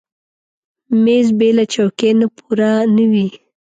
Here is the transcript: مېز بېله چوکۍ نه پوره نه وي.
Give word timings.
مېز 1.03 1.27
بېله 1.39 1.65
چوکۍ 1.73 2.11
نه 2.19 2.27
پوره 2.35 2.71
نه 2.95 3.05
وي. 3.11 3.27